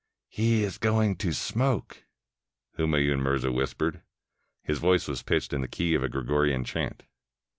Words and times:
"He 0.29 0.63
is 0.63 0.79
going 0.79 1.15
to 1.17 1.31
smoke," 1.31 2.05
Humayun 2.79 3.19
Mirza 3.21 3.51
whispered. 3.51 4.01
His 4.63 4.79
voice 4.79 5.07
was 5.07 5.21
pitched 5.21 5.53
in 5.53 5.61
the 5.61 5.67
key 5.67 5.93
of 5.93 6.01
a 6.03 6.09
Gregorian 6.09 6.63
chant. 6.63 7.03